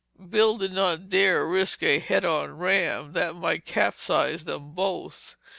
[0.31, 3.13] Bill did not dare risk a head on ram.
[3.13, 5.35] That might capsize them both.